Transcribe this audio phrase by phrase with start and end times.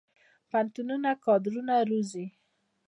[0.49, 2.25] پوهنتونونه کادرونه روزي